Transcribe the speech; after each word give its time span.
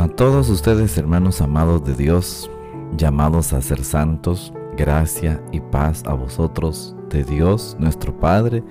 A 0.00 0.08
todos 0.08 0.48
ustedes, 0.48 0.96
hermanos 0.96 1.42
amados 1.42 1.84
de 1.84 1.94
Dios, 1.94 2.50
llamados 2.96 3.52
a 3.52 3.60
ser 3.60 3.84
santos, 3.84 4.50
gracia 4.74 5.44
y 5.52 5.60
paz 5.60 6.04
a 6.06 6.14
vosotros, 6.14 6.96
de 7.10 7.22
Dios 7.22 7.76
nuestro 7.78 8.18
Padre 8.18 8.64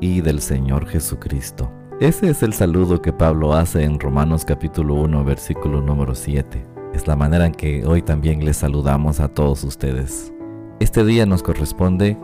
y 0.00 0.20
del 0.20 0.40
Señor 0.40 0.86
Jesucristo. 0.86 1.68
Ese 1.98 2.30
es 2.30 2.44
el 2.44 2.52
saludo 2.52 3.02
que 3.02 3.12
Pablo 3.12 3.52
hace 3.52 3.82
en 3.82 3.98
Romanos 3.98 4.44
capítulo 4.44 4.94
1, 4.94 5.24
versículo 5.24 5.80
número 5.80 6.14
7. 6.14 6.64
Es 6.94 7.08
la 7.08 7.16
manera 7.16 7.46
en 7.46 7.52
que 7.52 7.84
hoy 7.84 8.00
también 8.00 8.44
les 8.44 8.58
saludamos 8.58 9.18
a 9.18 9.26
todos 9.26 9.64
ustedes. 9.64 10.32
Este 10.78 11.04
día 11.04 11.26
nos 11.26 11.42
corresponde 11.42 12.16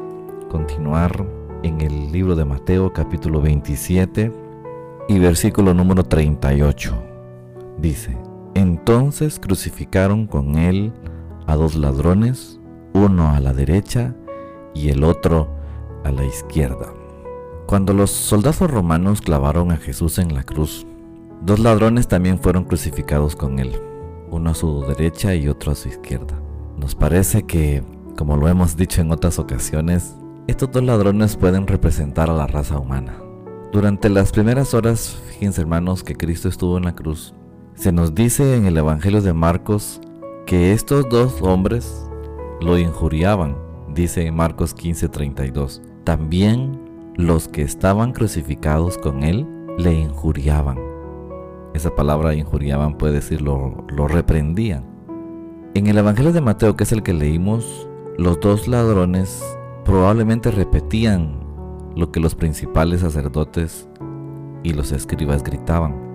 continuar 0.53 1.27
en 1.65 1.81
el 1.81 2.13
libro 2.13 2.37
de 2.37 2.45
Mateo 2.45 2.93
capítulo 2.93 3.41
27 3.41 4.33
y 5.09 5.19
versículo 5.19 5.75
número 5.75 6.05
38. 6.05 6.95
Dice, 7.79 8.17
entonces 8.57 9.39
crucificaron 9.39 10.27
con 10.27 10.57
él 10.57 10.93
a 11.47 11.57
dos 11.57 11.77
ladrones, 11.77 12.59
uno 12.95 13.31
a 13.31 13.41
la 13.41 13.53
derecha 13.53 14.15
y 14.75 14.89
el 14.89 15.05
otro 15.05 15.51
a 16.05 16.11
la 16.11 16.25
izquierda. 16.25 16.93
Cuando 17.67 17.93
los 17.93 18.11
soldados 18.11 18.71
romanos 18.71 19.21
clavaron 19.21 19.73
a 19.73 19.77
Jesús 19.77 20.19
en 20.19 20.35
la 20.35 20.43
cruz, 20.43 20.87
dos 21.43 21.59
ladrones 21.59 22.09
también 22.09 22.39
fueron 22.39 22.65
crucificados 22.65 23.37
con 23.37 23.59
él, 23.59 23.79
uno 24.31 24.51
a 24.51 24.55
su 24.55 24.83
derecha 24.83 25.35
y 25.35 25.49
otro 25.49 25.73
a 25.73 25.75
su 25.75 25.89
izquierda. 25.89 26.41
Nos 26.79 26.95
parece 26.95 27.43
que, 27.43 27.83
como 28.17 28.39
lo 28.39 28.49
hemos 28.49 28.77
dicho 28.77 29.03
en 29.03 29.13
otras 29.13 29.39
ocasiones, 29.39 30.17
estos 30.47 30.71
dos 30.71 30.83
ladrones 30.83 31.37
pueden 31.37 31.67
representar 31.67 32.31
a 32.31 32.35
la 32.35 32.47
raza 32.47 32.79
humana. 32.79 33.19
Durante 33.71 34.09
las 34.09 34.33
primeras 34.33 34.73
horas, 34.73 35.19
fíjense 35.29 35.61
hermanos, 35.61 36.03
que 36.03 36.15
Cristo 36.15 36.49
estuvo 36.49 36.79
en 36.79 36.85
la 36.85 36.95
cruz, 36.95 37.35
se 37.77 37.93
nos 37.93 38.15
dice 38.15 38.57
en 38.57 38.65
el 38.65 38.79
Evangelio 38.79 39.21
de 39.21 39.35
Marcos 39.35 40.01
que 40.47 40.73
estos 40.73 41.09
dos 41.11 41.43
hombres 41.43 42.09
lo 42.61 42.79
injuriaban, 42.79 43.57
dice 43.95 44.27
en 44.27 44.35
Marcos 44.35 44.75
15:32. 44.75 45.83
También 46.03 46.81
los 47.17 47.49
que 47.49 47.63
estaban 47.63 48.13
crucificados 48.13 48.97
con 48.99 49.23
él 49.23 49.47
le 49.77 49.93
injuriaban. 49.93 50.79
Esa 51.75 51.95
palabra 51.95 52.35
injuriaban 52.35 52.97
puede 52.97 53.15
decir 53.15 53.43
lo, 53.43 53.85
lo 53.89 54.09
reprendían. 54.09 54.85
En 55.75 55.87
el 55.87 55.99
Evangelio 55.99 56.33
de 56.33 56.41
Mateo, 56.41 56.77
que 56.77 56.85
es 56.85 56.93
el 56.93 57.03
que 57.03 57.13
leímos, 57.13 57.87
los 58.17 58.41
dos 58.41 58.67
ladrones 58.67 59.45
probablemente 59.85 60.51
repetían 60.51 61.39
lo 61.95 62.11
que 62.11 62.21
los 62.21 62.35
principales 62.35 63.03
sacerdotes 63.03 63.87
y 64.63 64.73
los 64.73 64.93
escribas 64.93 65.45
gritaban. 65.45 66.06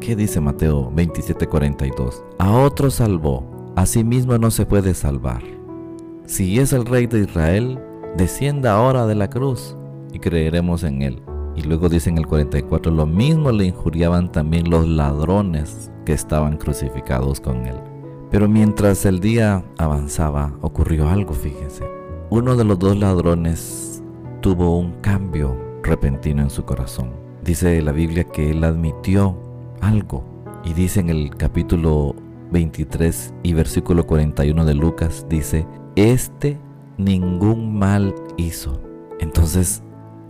¿Qué 0.00 0.14
dice 0.14 0.40
Mateo 0.40 0.92
27:42? 0.94 2.22
A 2.38 2.52
otro 2.58 2.90
salvó, 2.90 3.72
a 3.76 3.86
sí 3.86 4.04
mismo 4.04 4.36
no 4.38 4.50
se 4.50 4.66
puede 4.66 4.94
salvar. 4.94 5.42
Si 6.26 6.58
es 6.58 6.72
el 6.72 6.84
rey 6.84 7.06
de 7.06 7.20
Israel, 7.20 7.78
descienda 8.16 8.74
ahora 8.74 9.06
de 9.06 9.14
la 9.14 9.30
cruz 9.30 9.76
y 10.12 10.18
creeremos 10.18 10.82
en 10.82 11.02
él. 11.02 11.22
Y 11.56 11.62
luego 11.62 11.88
dice 11.88 12.10
en 12.10 12.18
el 12.18 12.26
44, 12.26 12.92
lo 12.92 13.06
mismo 13.06 13.50
le 13.50 13.64
injuriaban 13.64 14.30
también 14.30 14.68
los 14.68 14.86
ladrones 14.86 15.90
que 16.04 16.12
estaban 16.12 16.58
crucificados 16.58 17.40
con 17.40 17.66
él. 17.66 17.76
Pero 18.30 18.48
mientras 18.48 19.06
el 19.06 19.20
día 19.20 19.64
avanzaba, 19.78 20.52
ocurrió 20.60 21.08
algo, 21.08 21.32
fíjense. 21.32 21.84
Uno 22.28 22.56
de 22.56 22.64
los 22.64 22.78
dos 22.78 22.96
ladrones 22.98 24.02
tuvo 24.42 24.78
un 24.78 24.92
cambio 25.00 25.56
repentino 25.82 26.42
en 26.42 26.50
su 26.50 26.64
corazón. 26.64 27.12
Dice 27.42 27.80
la 27.80 27.92
Biblia 27.92 28.24
que 28.24 28.50
él 28.50 28.64
admitió 28.64 29.45
algo. 29.80 30.24
Y 30.64 30.72
dice 30.72 31.00
en 31.00 31.10
el 31.10 31.30
capítulo 31.36 32.14
23 32.50 33.34
y 33.42 33.52
versículo 33.54 34.06
41 34.06 34.64
de 34.64 34.74
Lucas, 34.74 35.26
dice, 35.28 35.66
este 35.96 36.58
ningún 36.98 37.78
mal 37.78 38.14
hizo. 38.36 38.80
Entonces 39.20 39.82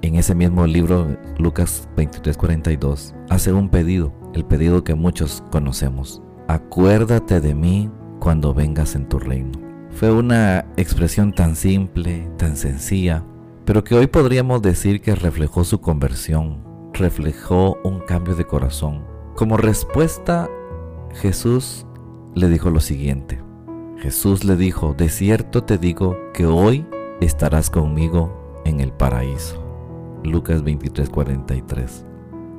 en 0.03 0.15
ese 0.15 0.34
mismo 0.34 0.66
libro, 0.66 1.16
Lucas 1.38 1.88
23:42, 1.97 3.15
hace 3.28 3.53
un 3.53 3.69
pedido, 3.69 4.12
el 4.34 4.44
pedido 4.44 4.84
que 4.84 4.94
muchos 4.94 5.43
conocemos. 5.50 6.22
Acuérdate 6.48 7.41
de 7.41 7.54
mí 7.54 7.91
cuando 8.21 8.54
vengas 8.54 8.94
en 8.94 9.09
tu 9.09 9.19
reino. 9.19 9.59
Fue 9.91 10.12
una 10.12 10.66
expresión 10.76 11.32
tan 11.32 11.56
simple, 11.56 12.28
tan 12.37 12.56
sencilla, 12.56 13.25
pero 13.65 13.82
que 13.82 13.94
hoy 13.94 14.06
podríamos 14.06 14.62
decir 14.62 15.00
que 15.00 15.15
reflejó 15.16 15.65
su 15.65 15.81
conversión, 15.81 16.62
reflejó 16.92 17.78
un 17.82 18.00
cambio 18.00 18.37
de 18.37 18.44
corazón. 18.44 19.03
Como 19.36 19.58
respuesta, 19.58 20.48
Jesús 21.12 21.84
le 22.34 22.48
dijo 22.48 22.70
lo 22.70 22.80
siguiente. 22.80 23.38
Jesús 23.98 24.44
le 24.44 24.56
dijo, 24.56 24.94
de 24.94 25.10
cierto 25.10 25.62
te 25.62 25.76
digo 25.76 26.16
que 26.32 26.47
hoy 26.47 26.86
estarás 27.20 27.69
conmigo 27.69 28.62
en 28.64 28.80
el 28.80 28.92
paraíso. 28.92 29.62
Lucas 30.24 30.64
23:43. 30.64 32.06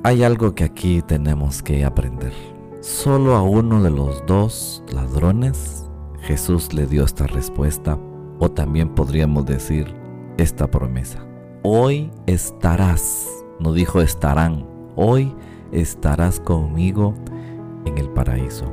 Hay 0.04 0.22
algo 0.22 0.54
que 0.54 0.62
aquí 0.62 1.02
tenemos 1.02 1.64
que 1.64 1.84
aprender. 1.84 2.32
Solo 2.80 3.34
a 3.34 3.42
uno 3.42 3.82
de 3.82 3.90
los 3.90 4.24
dos 4.26 4.84
ladrones 4.92 5.84
Jesús 6.20 6.72
le 6.72 6.86
dio 6.86 7.04
esta 7.04 7.26
respuesta 7.26 7.98
o 8.38 8.52
también 8.52 8.90
podríamos 8.90 9.46
decir 9.46 9.92
esta 10.36 10.70
promesa. 10.70 11.26
Hoy 11.64 12.12
estarás, 12.26 13.26
no 13.58 13.72
dijo 13.72 14.00
estarán, 14.00 14.64
hoy 14.94 15.34
estarás 15.34 15.57
conmigo 16.44 17.14
en 17.84 17.98
el 17.98 18.08
paraíso. 18.10 18.72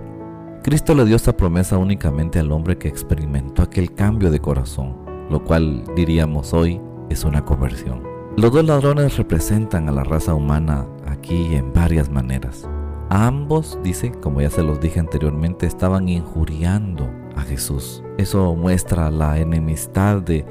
Cristo 0.63 0.95
le 0.95 1.05
dio 1.05 1.15
esta 1.15 1.37
promesa 1.37 1.77
únicamente 1.77 2.39
al 2.39 2.51
hombre 2.51 2.77
que 2.77 2.87
experimentó 2.87 3.61
aquel 3.61 3.93
cambio 3.93 4.31
de 4.31 4.39
corazón, 4.39 4.95
lo 5.29 5.43
cual 5.43 5.83
diríamos 5.95 6.53
hoy 6.53 6.81
es 7.09 7.23
una 7.23 7.45
conversión. 7.45 8.01
Los 8.37 8.51
dos 8.51 8.65
ladrones 8.65 9.17
representan 9.17 9.87
a 9.87 9.91
la 9.91 10.03
raza 10.03 10.33
humana 10.33 10.87
aquí 11.05 11.55
en 11.55 11.71
varias 11.71 12.09
maneras. 12.09 12.67
Ambos, 13.09 13.77
dice, 13.83 14.11
como 14.11 14.41
ya 14.41 14.49
se 14.49 14.63
los 14.63 14.79
dije 14.79 14.99
anteriormente, 14.99 15.67
estaban 15.67 16.09
injuriando 16.09 17.07
a 17.35 17.41
Jesús. 17.41 18.03
Eso 18.17 18.55
muestra 18.55 19.11
la 19.11 19.37
enemistad 19.37 20.21
de, 20.21 20.45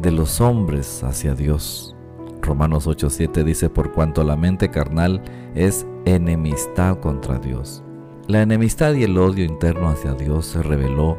de 0.00 0.12
los 0.12 0.40
hombres 0.40 1.02
hacia 1.02 1.34
Dios. 1.34 1.95
Romanos 2.46 2.86
8:7 2.86 3.44
dice, 3.44 3.68
por 3.68 3.92
cuanto 3.92 4.24
la 4.24 4.36
mente 4.36 4.70
carnal 4.70 5.22
es 5.54 5.86
enemistad 6.04 7.00
contra 7.00 7.38
Dios. 7.38 7.82
La 8.28 8.42
enemistad 8.42 8.94
y 8.94 9.02
el 9.04 9.18
odio 9.18 9.44
interno 9.44 9.88
hacia 9.88 10.14
Dios 10.14 10.46
se 10.46 10.62
reveló 10.62 11.18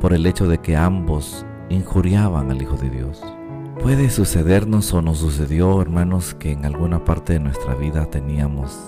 por 0.00 0.12
el 0.12 0.26
hecho 0.26 0.46
de 0.48 0.58
que 0.58 0.76
ambos 0.76 1.44
injuriaban 1.68 2.50
al 2.50 2.60
Hijo 2.60 2.76
de 2.76 2.90
Dios. 2.90 3.22
Puede 3.82 4.10
sucedernos 4.10 4.92
o 4.94 5.02
nos 5.02 5.18
sucedió, 5.18 5.80
hermanos, 5.80 6.34
que 6.34 6.52
en 6.52 6.64
alguna 6.64 7.04
parte 7.04 7.32
de 7.32 7.40
nuestra 7.40 7.74
vida 7.74 8.06
teníamos 8.06 8.78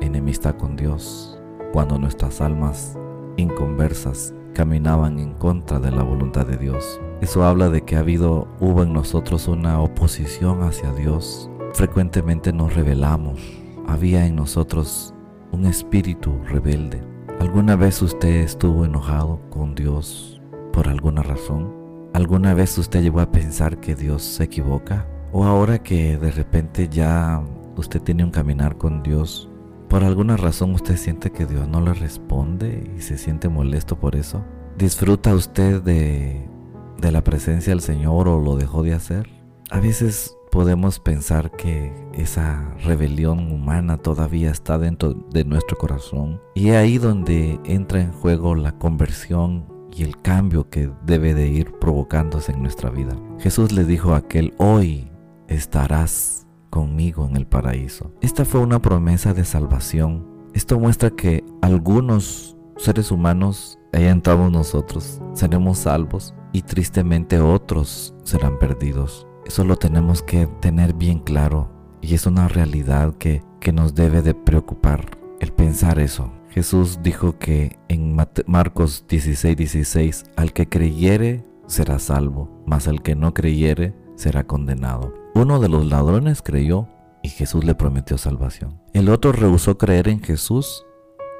enemistad 0.00 0.56
con 0.56 0.76
Dios, 0.76 1.40
cuando 1.72 1.98
nuestras 1.98 2.40
almas 2.40 2.98
inconversas 3.36 4.34
caminaban 4.56 5.18
en 5.18 5.34
contra 5.34 5.78
de 5.78 5.90
la 5.90 6.02
voluntad 6.02 6.46
de 6.46 6.56
Dios. 6.56 6.98
Eso 7.20 7.44
habla 7.44 7.68
de 7.68 7.82
que 7.82 7.96
ha 7.96 7.98
habido, 7.98 8.48
hubo 8.58 8.82
en 8.82 8.94
nosotros 8.94 9.48
una 9.48 9.82
oposición 9.82 10.62
hacia 10.62 10.90
Dios. 10.92 11.50
Frecuentemente 11.74 12.54
nos 12.54 12.74
rebelamos. 12.74 13.38
Había 13.86 14.24
en 14.24 14.34
nosotros 14.34 15.12
un 15.52 15.66
espíritu 15.66 16.32
rebelde. 16.46 17.02
¿Alguna 17.38 17.76
vez 17.76 18.00
usted 18.00 18.36
estuvo 18.36 18.86
enojado 18.86 19.42
con 19.50 19.74
Dios 19.74 20.40
por 20.72 20.88
alguna 20.88 21.22
razón? 21.22 21.70
¿Alguna 22.14 22.54
vez 22.54 22.78
usted 22.78 23.02
llegó 23.02 23.20
a 23.20 23.30
pensar 23.30 23.78
que 23.78 23.94
Dios 23.94 24.22
se 24.22 24.44
equivoca? 24.44 25.06
¿O 25.32 25.44
ahora 25.44 25.82
que 25.82 26.16
de 26.16 26.30
repente 26.30 26.88
ya 26.88 27.44
usted 27.76 28.00
tiene 28.00 28.24
un 28.24 28.30
caminar 28.30 28.78
con 28.78 29.02
Dios, 29.02 29.50
por 29.88 30.04
alguna 30.04 30.36
razón 30.36 30.74
usted 30.74 30.96
siente 30.96 31.30
que 31.30 31.46
Dios 31.46 31.68
no 31.68 31.80
le 31.80 31.94
responde 31.94 32.92
y 32.96 33.00
se 33.00 33.18
siente 33.18 33.48
molesto 33.48 33.98
por 33.98 34.16
eso? 34.16 34.44
¿Disfruta 34.76 35.34
usted 35.34 35.82
de, 35.82 36.48
de 36.98 37.12
la 37.12 37.22
presencia 37.22 37.70
del 37.70 37.80
Señor 37.80 38.28
o 38.28 38.40
lo 38.40 38.56
dejó 38.56 38.82
de 38.82 38.94
hacer? 38.94 39.28
A 39.70 39.80
veces 39.80 40.36
podemos 40.50 41.00
pensar 41.00 41.50
que 41.50 41.92
esa 42.14 42.74
rebelión 42.84 43.52
humana 43.52 43.98
todavía 43.98 44.50
está 44.50 44.78
dentro 44.78 45.12
de 45.12 45.44
nuestro 45.44 45.76
corazón 45.76 46.40
y 46.54 46.68
es 46.68 46.76
ahí 46.76 46.98
donde 46.98 47.60
entra 47.64 48.00
en 48.00 48.12
juego 48.12 48.54
la 48.54 48.72
conversión 48.72 49.66
y 49.94 50.02
el 50.02 50.20
cambio 50.20 50.68
que 50.68 50.90
debe 51.04 51.34
de 51.34 51.48
ir 51.48 51.72
provocándose 51.78 52.52
en 52.52 52.62
nuestra 52.62 52.90
vida. 52.90 53.16
Jesús 53.38 53.72
le 53.72 53.84
dijo 53.84 54.12
a 54.12 54.18
aquel, 54.18 54.54
hoy 54.58 55.10
estarás 55.48 56.45
conmigo 56.70 57.26
en 57.28 57.36
el 57.36 57.46
paraíso. 57.46 58.12
Esta 58.20 58.44
fue 58.44 58.60
una 58.60 58.80
promesa 58.80 59.34
de 59.34 59.44
salvación. 59.44 60.26
Esto 60.54 60.78
muestra 60.78 61.10
que 61.10 61.44
algunos 61.62 62.56
seres 62.76 63.10
humanos, 63.10 63.78
ahí 63.92 64.04
entramos 64.04 64.52
nosotros, 64.52 65.20
seremos 65.32 65.78
salvos 65.78 66.34
y 66.52 66.62
tristemente 66.62 67.40
otros 67.40 68.14
serán 68.22 68.58
perdidos. 68.58 69.26
Eso 69.44 69.64
lo 69.64 69.76
tenemos 69.76 70.22
que 70.22 70.46
tener 70.60 70.94
bien 70.94 71.20
claro 71.20 71.70
y 72.00 72.14
es 72.14 72.26
una 72.26 72.48
realidad 72.48 73.14
que, 73.14 73.42
que 73.60 73.72
nos 73.72 73.94
debe 73.94 74.22
de 74.22 74.34
preocupar 74.34 75.18
el 75.40 75.52
pensar 75.52 75.98
eso. 75.98 76.32
Jesús 76.50 77.00
dijo 77.02 77.38
que 77.38 77.78
en 77.88 78.16
Marcos 78.46 79.04
16, 79.08 79.56
16, 79.56 80.24
al 80.36 80.52
que 80.52 80.68
creyere 80.68 81.44
será 81.66 81.98
salvo, 81.98 82.62
mas 82.66 82.88
al 82.88 83.02
que 83.02 83.14
no 83.14 83.34
creyere 83.34 83.94
será 84.14 84.46
condenado. 84.46 85.12
Uno 85.36 85.60
de 85.60 85.68
los 85.68 85.84
ladrones 85.84 86.40
creyó 86.40 86.88
y 87.22 87.28
Jesús 87.28 87.62
le 87.62 87.74
prometió 87.74 88.16
salvación. 88.16 88.80
El 88.94 89.10
otro 89.10 89.32
rehusó 89.32 89.76
creer 89.76 90.08
en 90.08 90.22
Jesús 90.22 90.86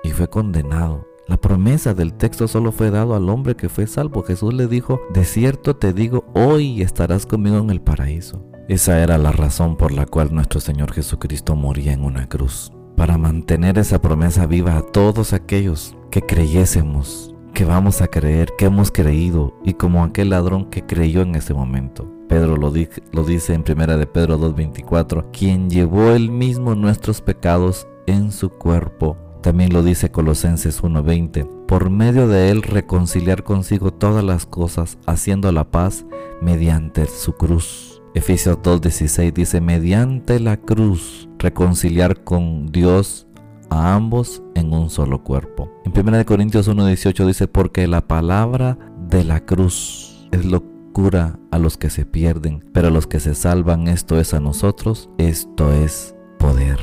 y 0.04 0.10
fue 0.10 0.28
condenado. 0.28 1.06
La 1.26 1.38
promesa 1.38 1.94
del 1.94 2.12
texto 2.12 2.46
solo 2.46 2.72
fue 2.72 2.90
dado 2.90 3.14
al 3.14 3.31
hombre 3.31 3.56
que 3.56 3.70
fue 3.70 3.87
salvo. 3.87 4.22
Jesús 4.22 4.52
le 4.52 4.66
dijo, 4.66 5.00
de 5.14 5.25
cierto 5.25 5.76
te 5.76 5.94
digo, 5.94 6.26
hoy 6.34 6.82
estarás 6.82 7.25
conmigo 7.25 7.56
en 7.56 7.70
el 7.70 7.81
paraíso. 7.81 8.44
Esa 8.69 9.02
era 9.02 9.16
la 9.16 9.32
razón 9.32 9.78
por 9.78 9.93
la 9.93 10.04
cual 10.04 10.34
nuestro 10.34 10.60
Señor 10.60 10.93
Jesucristo 10.93 11.56
moría 11.56 11.94
en 11.94 12.04
una 12.04 12.28
cruz 12.28 12.70
para 12.98 13.16
mantener 13.16 13.78
esa 13.78 14.02
promesa 14.02 14.44
viva 14.44 14.76
a 14.76 14.82
todos 14.82 15.32
aquellos 15.32 15.96
que 16.10 16.20
creyésemos, 16.20 17.34
que 17.54 17.64
vamos 17.64 18.02
a 18.02 18.08
creer, 18.08 18.52
que 18.58 18.66
hemos 18.66 18.90
creído, 18.90 19.58
y 19.64 19.72
como 19.72 20.04
aquel 20.04 20.28
ladrón 20.28 20.69
que 20.69 20.84
creyó 20.84 21.22
en 21.22 21.34
ese 21.34 21.54
momento. 21.54 22.12
Pedro 22.28 22.56
lo, 22.56 22.73
lo 23.12 23.25
dice 23.25 23.55
en 23.55 23.62
primera 23.62 23.96
de 23.96 24.06
Pedro 24.06 24.38
2.24, 24.38 25.31
quien 25.32 25.70
llevó 25.70 26.11
él 26.11 26.31
mismo 26.31 26.75
nuestros 26.75 27.20
pecados 27.20 27.87
en 28.06 28.32
su 28.32 28.50
cuerpo. 28.50 29.17
También 29.43 29.73
lo 29.73 29.82
dice 29.82 30.11
Colosenses 30.11 30.82
1.20, 30.82 31.67
por 31.67 31.90
medio 31.90 32.26
de 32.26 32.50
él 32.50 32.62
reconciliar 32.62 33.44
consigo 33.44 33.93
todas 33.93 34.25
las 34.25 34.46
cosas, 34.46 34.99
haciendo 35.06 35.52
la 35.52 35.70
paz 35.70 36.05
mediante 36.40 37.06
su 37.06 37.34
cruz 37.34 37.96
Efesios 38.17 38.56
2.16 38.62 39.34
dice, 39.34 39.61
mediante 39.61 40.40
la 40.40 40.56
cruz, 40.56 41.29
reconciliar 41.38 42.25
con 42.25 42.72
Dios 42.72 43.26
a 43.69 43.94
ambos 43.94 44.43
en 44.55 44.72
un 44.72 44.88
solo 44.88 45.22
cuerpo. 45.22 45.70
En 45.84 45.93
1 45.94 46.25
Corintios 46.25 46.67
1.18 46.67 47.26
dice, 47.26 47.46
porque 47.46 47.87
la 47.87 48.00
palabra 48.00 48.79
de 49.11 49.22
la 49.22 49.44
cruz 49.44 50.26
es 50.32 50.46
locura 50.96 51.38
a 51.50 51.58
los 51.58 51.76
que 51.76 51.90
se 51.90 52.06
pierden, 52.06 52.64
pero 52.72 52.88
a 52.88 52.90
los 52.90 53.06
que 53.06 53.20
se 53.20 53.34
salvan, 53.34 53.87
esto 53.87 54.19
es 54.19 54.32
a 54.32 54.40
nosotros, 54.40 55.10
esto 55.19 55.70
es 55.70 56.14
poder. 56.38 56.78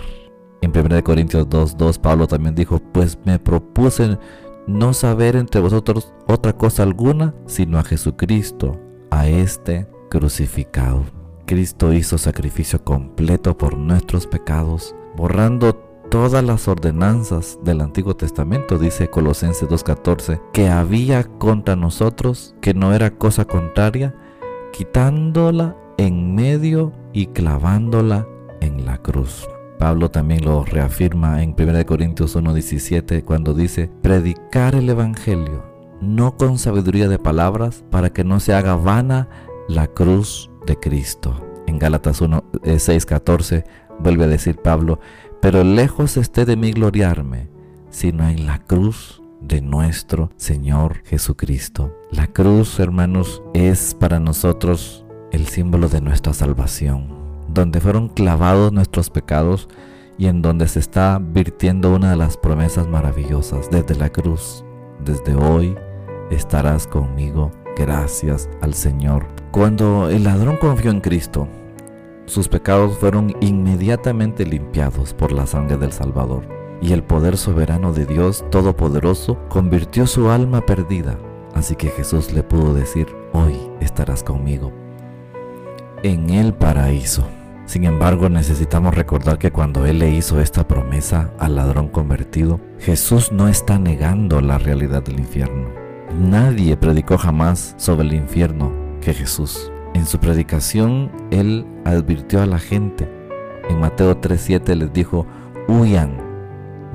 En 0.61 0.69
1 0.69 1.03
Corintios 1.03 1.47
2.2 1.49 1.99
Pablo 1.99 2.27
también 2.27 2.53
dijo, 2.53 2.79
pues 2.93 3.17
me 3.25 3.39
propuse 3.39 4.19
no 4.67 4.93
saber 4.93 5.35
entre 5.35 5.61
vosotros 5.61 6.13
otra 6.27 6.53
cosa 6.53 6.83
alguna, 6.83 7.33
sino 7.47 7.79
a 7.79 7.83
Jesucristo, 7.83 8.79
a 9.09 9.27
este 9.27 9.87
crucificado. 10.11 11.05
Cristo 11.47 11.91
hizo 11.91 12.19
sacrificio 12.19 12.83
completo 12.83 13.57
por 13.57 13.75
nuestros 13.75 14.27
pecados, 14.27 14.95
borrando 15.17 15.92
todas 16.13 16.43
las 16.43 16.67
ordenanzas 16.67 17.57
del 17.63 17.81
Antiguo 17.81 18.15
Testamento, 18.15 18.77
dice 18.77 19.09
Colosenses 19.09 19.67
2.14, 19.67 20.39
que 20.53 20.69
había 20.69 21.23
contra 21.23 21.75
nosotros, 21.75 22.53
que 22.61 22.75
no 22.75 22.93
era 22.93 23.09
cosa 23.09 23.45
contraria, 23.45 24.13
quitándola 24.73 25.75
en 25.97 26.35
medio 26.35 26.93
y 27.13 27.25
clavándola 27.25 28.27
en 28.61 28.85
la 28.85 28.99
cruz. 28.99 29.49
Pablo 29.79 30.11
también 30.11 30.45
lo 30.45 30.63
reafirma 30.63 31.41
en 31.41 31.55
1 31.57 31.83
Corintios 31.87 32.35
1.17 32.35 33.23
cuando 33.23 33.55
dice, 33.55 33.89
predicar 34.03 34.75
el 34.75 34.87
Evangelio, 34.91 35.65
no 35.99 36.37
con 36.37 36.59
sabiduría 36.59 37.07
de 37.07 37.17
palabras, 37.17 37.83
para 37.89 38.11
que 38.11 38.23
no 38.23 38.39
se 38.39 38.53
haga 38.53 38.75
vana 38.75 39.29
la 39.67 39.87
cruz 39.87 40.51
de 40.67 40.79
Cristo. 40.79 41.43
En 41.65 41.79
Gálatas 41.79 42.21
1, 42.21 42.43
6, 42.77 43.03
14 43.07 43.63
vuelve 43.97 44.25
a 44.25 44.27
decir 44.27 44.57
Pablo, 44.57 44.99
pero 45.43 45.65
lejos 45.65 46.15
esté 46.15 46.45
de 46.45 46.55
mí 46.55 46.71
gloriarme, 46.71 47.49
sino 47.89 48.29
en 48.29 48.45
la 48.45 48.59
cruz 48.59 49.21
de 49.41 49.59
nuestro 49.59 50.29
Señor 50.37 51.03
Jesucristo. 51.03 51.93
La 52.11 52.27
cruz, 52.27 52.79
hermanos, 52.79 53.43
es 53.53 53.93
para 53.93 54.21
nosotros 54.21 55.03
el 55.33 55.47
símbolo 55.47 55.89
de 55.89 55.99
nuestra 55.99 56.33
salvación, 56.33 57.09
donde 57.49 57.81
fueron 57.81 58.07
clavados 58.07 58.71
nuestros 58.71 59.09
pecados 59.09 59.67
y 60.17 60.27
en 60.27 60.41
donde 60.41 60.65
se 60.69 60.79
está 60.79 61.19
virtiendo 61.19 61.93
una 61.93 62.11
de 62.11 62.15
las 62.15 62.37
promesas 62.37 62.87
maravillosas 62.87 63.69
desde 63.69 63.95
la 63.95 64.09
cruz. 64.09 64.63
Desde 65.03 65.35
hoy 65.35 65.75
estarás 66.31 66.87
conmigo 66.87 67.51
gracias 67.75 68.49
al 68.61 68.73
Señor. 68.73 69.27
Cuando 69.51 70.09
el 70.09 70.23
ladrón 70.23 70.55
confió 70.55 70.89
en 70.89 71.01
Cristo, 71.01 71.49
sus 72.25 72.47
pecados 72.47 72.97
fueron 72.97 73.35
inmediatamente 73.41 74.45
limpiados 74.45 75.13
por 75.13 75.31
la 75.31 75.45
sangre 75.45 75.77
del 75.77 75.91
Salvador, 75.91 76.47
y 76.81 76.93
el 76.93 77.03
poder 77.03 77.37
soberano 77.37 77.93
de 77.93 78.05
Dios 78.05 78.45
Todopoderoso 78.49 79.37
convirtió 79.49 80.07
su 80.07 80.29
alma 80.29 80.61
perdida. 80.61 81.17
Así 81.53 81.75
que 81.75 81.89
Jesús 81.89 82.33
le 82.33 82.43
pudo 82.43 82.73
decir, 82.73 83.07
hoy 83.33 83.55
estarás 83.79 84.23
conmigo 84.23 84.71
en 86.03 86.29
el 86.29 86.53
paraíso. 86.53 87.25
Sin 87.65 87.85
embargo, 87.85 88.27
necesitamos 88.27 88.93
recordar 88.93 89.37
que 89.39 89.51
cuando 89.51 89.85
Él 89.85 89.99
le 89.99 90.11
hizo 90.11 90.41
esta 90.41 90.67
promesa 90.67 91.31
al 91.39 91.55
ladrón 91.55 91.87
convertido, 91.87 92.59
Jesús 92.77 93.31
no 93.31 93.47
está 93.47 93.79
negando 93.79 94.41
la 94.41 94.57
realidad 94.57 95.01
del 95.01 95.19
infierno. 95.19 95.69
Nadie 96.19 96.75
predicó 96.75 97.17
jamás 97.17 97.73
sobre 97.77 98.05
el 98.05 98.13
infierno 98.13 98.71
que 98.99 99.13
Jesús. 99.13 99.72
En 99.93 100.05
su 100.05 100.19
predicación, 100.19 101.11
Él 101.31 101.65
advirtió 101.85 102.41
a 102.41 102.45
la 102.45 102.59
gente. 102.59 103.07
En 103.69 103.79
Mateo 103.79 104.19
3.7 104.19 104.75
les 104.75 104.91
dijo, 104.91 105.25
huyan 105.67 106.17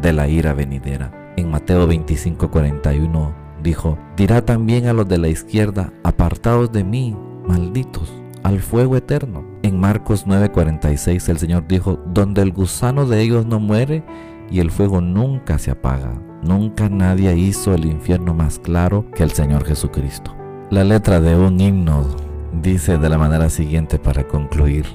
de 0.02 0.12
la 0.12 0.28
ira 0.28 0.52
venidera. 0.52 1.34
En 1.36 1.50
Mateo 1.50 1.88
25.41 1.88 3.34
dijo, 3.62 3.98
dirá 4.16 4.44
también 4.44 4.86
a 4.86 4.92
los 4.92 5.08
de 5.08 5.18
la 5.18 5.28
izquierda, 5.28 5.92
apartados 6.02 6.72
de 6.72 6.84
mí, 6.84 7.16
malditos, 7.46 8.12
al 8.42 8.60
fuego 8.60 8.96
eterno. 8.96 9.44
En 9.62 9.78
Marcos 9.78 10.26
9:46 10.26 11.28
el 11.28 11.38
Señor 11.38 11.66
dijo, 11.68 11.98
donde 12.06 12.42
el 12.42 12.52
gusano 12.52 13.06
de 13.06 13.22
ellos 13.22 13.46
no 13.46 13.60
muere 13.60 14.04
y 14.50 14.60
el 14.60 14.70
fuego 14.70 15.00
nunca 15.00 15.58
se 15.58 15.70
apaga. 15.70 16.20
Nunca 16.42 16.88
nadie 16.88 17.36
hizo 17.36 17.74
el 17.74 17.84
infierno 17.84 18.34
más 18.34 18.58
claro 18.58 19.04
que 19.14 19.22
el 19.22 19.32
Señor 19.32 19.64
Jesucristo. 19.64 20.34
La 20.70 20.84
letra 20.84 21.20
de 21.20 21.36
un 21.36 21.60
himno 21.60 22.04
dice 22.52 22.98
de 22.98 23.08
la 23.08 23.18
manera 23.18 23.50
siguiente 23.50 23.98
para 23.98 24.26
concluir. 24.26 24.86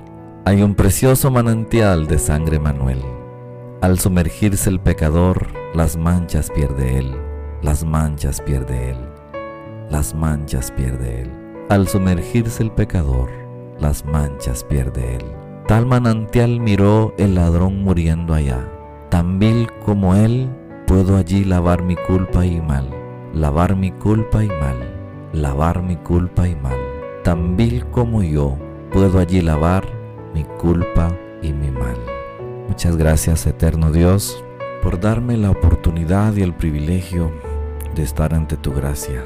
Hay 0.45 0.61
un 0.61 0.75
precioso 0.75 1.31
manantial 1.31 2.07
de 2.07 2.19
sangre 2.19 2.59
Manuel. 2.59 3.01
Al 3.81 4.00
sumergirse 4.00 4.69
el 4.69 4.79
pecador, 4.79 5.47
las 5.73 5.97
manchas 5.97 6.50
pierde 6.50 7.00
él, 7.00 7.15
las 7.61 7.83
manchas 7.83 8.41
pierde 8.41 8.91
él, 8.91 8.97
las 9.89 10.13
manchas 10.16 10.71
pierde 10.71 11.21
él. 11.21 11.31
Al 11.69 11.87
sumergirse 11.87 12.63
el 12.63 12.71
pecador, 12.71 13.30
las 13.80 14.06
manchas 14.06 14.63
pierde 14.63 15.16
él. 15.16 15.23
Tal 15.68 15.85
manantial 15.85 16.59
miró 16.59 17.13
el 17.18 17.35
ladrón 17.35 17.83
muriendo 17.83 18.33
allá. 18.33 18.68
Tan 19.09 19.39
vil 19.39 19.69
como 19.85 20.16
él, 20.16 20.49
puedo 20.87 21.16
allí 21.18 21.45
lavar 21.45 21.83
mi 21.83 21.95
culpa 21.95 22.45
y 22.45 22.59
mal, 22.59 22.89
lavar 23.33 23.75
mi 23.75 23.92
culpa 23.92 24.44
y 24.44 24.47
mal, 24.47 25.30
lavar 25.31 25.81
mi 25.81 25.95
culpa 25.95 26.47
y 26.47 26.56
mal. 26.56 26.82
Tan 27.23 27.56
vil 27.56 27.85
como 27.85 28.21
yo, 28.21 28.57
puedo 28.92 29.18
allí 29.18 29.39
lavar 29.39 29.85
mi 30.33 30.44
culpa 30.44 31.18
y 31.42 31.53
mi 31.53 31.71
mal. 31.71 31.95
Muchas 32.68 32.97
gracias, 32.97 33.47
eterno 33.47 33.94
Dios, 33.94 34.44
por 34.81 34.99
darme 34.99 35.37
la 35.37 35.51
oportunidad 35.51 36.35
y 36.35 36.42
el 36.42 36.53
privilegio 36.53 37.31
de 37.95 38.03
estar 38.03 38.33
ante 38.33 38.57
tu 38.57 38.73
gracia, 38.73 39.23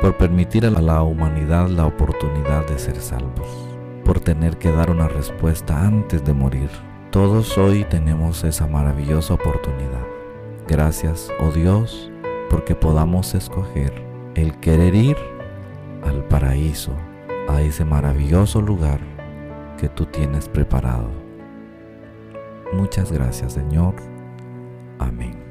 por 0.00 0.16
permitir 0.16 0.64
a 0.64 0.70
la 0.70 1.02
humanidad 1.02 1.66
la 1.68 1.86
oportunidad 1.86 2.68
de 2.68 2.78
ser 2.78 3.00
salvos, 3.00 3.48
por 4.04 4.20
tener 4.20 4.56
que 4.56 4.70
dar 4.70 4.88
una 4.88 5.08
respuesta 5.08 5.84
antes 5.84 6.24
de 6.24 6.32
morir. 6.32 6.70
Todos 7.10 7.58
hoy 7.58 7.84
tenemos 7.90 8.44
esa 8.44 8.68
maravillosa 8.68 9.34
oportunidad. 9.34 10.06
Gracias, 10.68 11.28
oh 11.40 11.50
Dios, 11.50 12.12
porque 12.48 12.76
podamos 12.76 13.34
escoger 13.34 13.92
el 14.36 14.56
querer 14.60 14.94
ir 14.94 15.16
al 16.04 16.22
paraíso, 16.28 16.92
a 17.50 17.62
ese 17.62 17.84
maravilloso 17.84 18.60
lugar 18.60 19.00
que 19.78 19.88
tú 19.88 20.06
tienes 20.06 20.48
preparado. 20.48 21.10
Muchas 22.72 23.10
gracias, 23.10 23.54
Señor. 23.54 23.94
Amén. 24.98 25.49